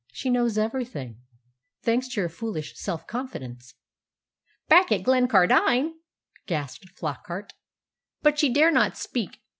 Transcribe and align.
She 0.11 0.31
knows 0.31 0.57
everything, 0.57 1.19
thanks 1.83 2.07
to 2.07 2.21
your 2.21 2.27
foolish 2.29 2.75
self 2.75 3.05
confidence." 3.05 3.75
"Back 4.67 4.91
at 4.91 5.03
Glencardine!" 5.03 5.91
gasped 6.47 6.89
Flockart. 6.99 7.53
"But 8.23 8.39
she 8.39 8.51
dare 8.51 8.71
not 8.71 8.97
speak. 8.97 9.41